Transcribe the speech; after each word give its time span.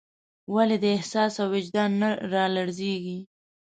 ولې 0.53 0.77
دې 0.83 0.89
احساس 0.97 1.33
او 1.41 1.47
وجدان 1.53 1.91
نه 2.01 2.09
رالړزېږي. 2.31 3.17